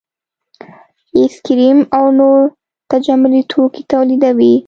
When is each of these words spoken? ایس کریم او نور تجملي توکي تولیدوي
ایس 1.17 1.33
کریم 1.45 1.77
او 1.97 2.05
نور 2.17 2.39
تجملي 2.91 3.41
توکي 3.51 3.81
تولیدوي 3.91 4.53